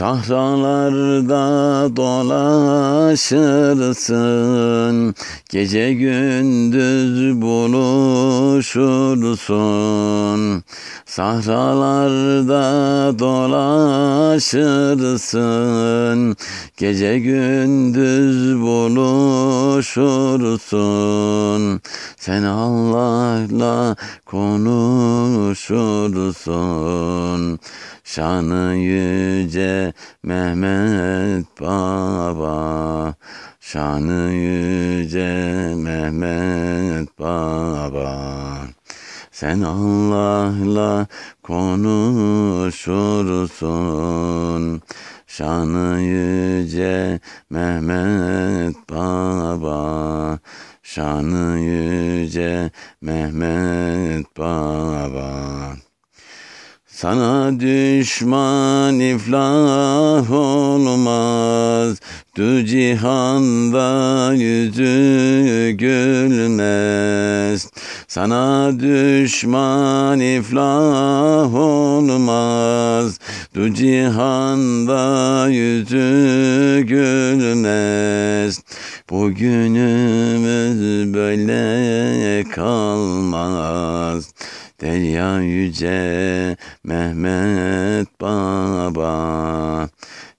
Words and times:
Sahralarda 0.00 1.36
dolaşırsın, 1.96 3.14
gece 5.50 5.92
gündüz 5.92 7.42
buluşursun. 7.42 8.70
Sahralarda 11.06 12.62
dolaşırsın, 13.18 13.56
gece 16.80 17.18
gündüz 17.18 18.60
buluşursun. 18.60 19.80
Sen 22.16 22.42
Allah'la 22.42 23.96
konuşursun. 24.26 24.80
Şanı 28.04 28.74
yüce 28.76 29.92
Mehmet 30.22 31.46
Baba 31.60 33.14
Şanı 33.60 34.32
yüce 34.32 35.74
Mehmet 35.76 37.18
Baba 37.18 38.40
Sen 39.30 39.60
Allah'la 39.60 41.06
konuşursun 41.42 42.70
Şanı 45.40 46.00
yüce 46.00 47.20
Mehmet 47.50 48.76
Baba 48.90 50.38
Şanı 50.82 51.58
yüce 51.60 52.70
Mehmet 53.00 54.38
Baba 54.38 55.76
sana 57.00 57.60
düşman 57.60 59.00
iflah 59.00 60.30
olmaz, 60.30 61.98
Du 62.36 62.64
cihanda 62.64 64.32
yüzü 64.34 65.70
gülmez. 65.78 67.68
Sana 68.08 68.72
düşman 68.80 70.20
iflah 70.20 71.54
olmaz, 71.54 73.18
Du 73.54 73.74
cihanda 73.74 75.48
yüzü 75.48 76.84
gülmez. 76.86 78.60
Bugünümüz 79.10 80.80
böyle 81.14 82.44
kalmaz. 82.50 84.34
Derya 84.80 85.40
yüce 85.40 86.56
Mehmet 86.84 88.20
Baba. 88.20 89.88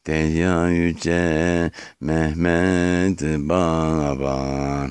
Derya 0.07 0.67
yüce 0.67 1.71
Mehmet 2.01 3.21
Baba. 3.21 4.87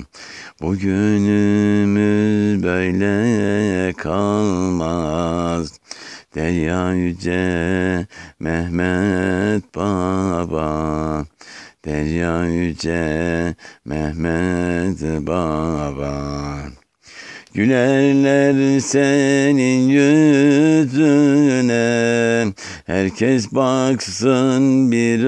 Bugünümüz 0.61 2.63
böyle 2.63 3.93
kalmaz. 3.93 5.79
Derya 6.35 6.93
yüce 6.93 8.07
Mehmet 8.39 9.75
Baba. 9.75 11.25
Derya 11.85 12.45
yüce 12.45 13.55
Mehmet 13.85 15.27
Baba 15.27 16.80
Gülerler 17.53 18.79
senin 18.79 19.89
yüzüne. 19.89 21.01
Herkes 22.85 23.51
baksın 23.51 24.91
bir 24.91 25.23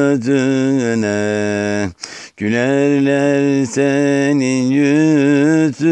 özüne. 0.00 1.08
Gülerler 2.36 3.64
senin 3.64 4.70
yüzüne. 4.70 5.86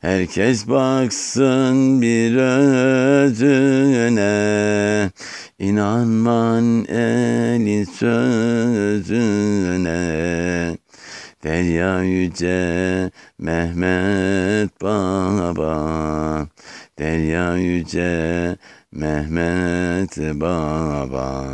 Herkes 0.00 0.68
baksın 0.68 2.02
bir 2.02 2.36
özüne. 3.16 4.26
İnanman 5.58 6.84
elin 6.84 7.84
sözüne 7.84 9.26
Derya 11.46 12.02
yüce 12.02 13.10
Mehmet 13.38 14.82
Baba. 14.82 16.48
Derya 16.98 17.56
yüce 17.56 18.56
Mehmet 18.92 20.16
Baba. 20.40 21.46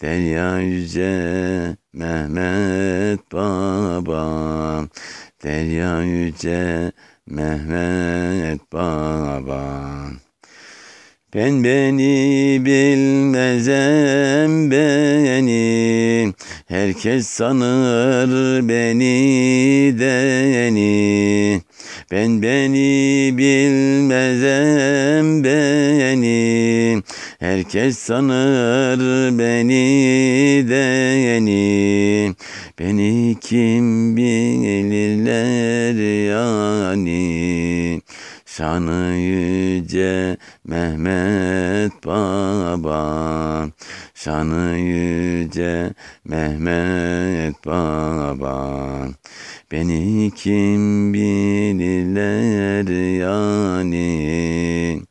Derya 0.00 0.58
yüce 0.58 1.76
Mehmet 1.92 3.32
Baba. 3.32 4.88
Derya 5.42 6.02
yüce 6.02 6.92
Mehmet 7.26 8.72
Baba 8.72 10.23
ben 11.34 11.64
beni 11.64 12.60
bilmezem 12.64 14.70
beni. 14.70 16.32
Herkes 16.66 17.26
sanır 17.26 18.68
beni 18.68 19.98
deni. 19.98 21.60
Ben 22.10 22.42
beni 22.42 23.38
bilmezem 23.38 25.44
beni. 25.44 27.02
Herkes 27.40 27.98
sanır 27.98 29.38
beni 29.38 30.64
deni. 30.68 32.34
Beni 32.78 33.36
kim 33.40 34.16
bilirler 34.16 35.94
yani 36.28 36.53
Şanı 38.56 39.14
yüce 39.16 40.36
Mehmet 40.64 41.92
Baba. 42.06 43.68
Şanı 44.14 44.78
yüce 44.78 45.92
Mehmet 46.24 47.66
Baba. 47.66 49.08
Beni 49.72 50.30
kim 50.36 51.14
bilirler 51.14 52.88
yani? 53.18 55.02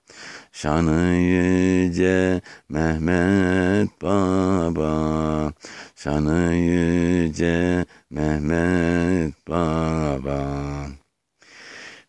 Şanı 0.52 1.16
yüce 1.16 2.42
Mehmet 2.70 3.90
Baba. 4.02 5.54
Şanı 5.96 6.54
yüce 6.54 7.86
Mehmet 8.10 9.48
Baba 9.48 11.03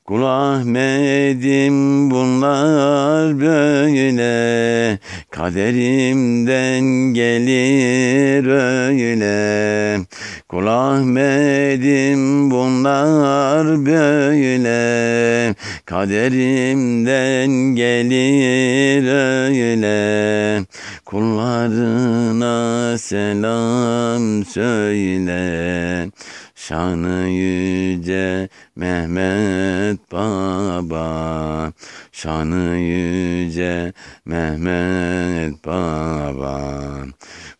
Kul 0.05 0.23
Ahmet'im 0.23 2.11
bunlar 2.11 3.41
böyle. 3.41 4.99
Kaderimden 5.31 6.85
gelir 7.15 8.47
öyle. 8.47 10.01
Kul 10.49 10.67
Ahmet'im 10.67 12.51
bunlar 12.51 13.87
böyle. 13.87 15.55
Kaderimden 15.87 17.51
gelir 17.77 19.13
öyle. 19.13 20.65
Kullarına 21.05 22.99
selam 22.99 24.45
söyle 24.45 26.11
Şanı 26.69 27.29
yüce 27.29 28.49
Mehmet 28.77 30.13
Baba. 30.13 31.73
Şanı 32.13 32.77
yüce 32.77 33.93
Mehmet 34.25 35.67
Baba. 35.67 36.93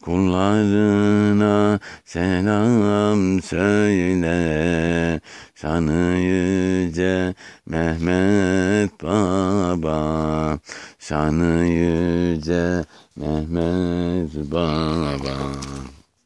Kullarına 0.05 1.81
selam 2.05 3.43
söyle. 3.43 5.21
Şanı 5.55 6.17
yüce 6.19 7.35
Mehmet 7.67 9.03
Baba. 9.03 10.59
Şanı 10.99 11.67
yüce 11.67 12.85
Mehmet 13.17 14.53
Baba 14.53 15.94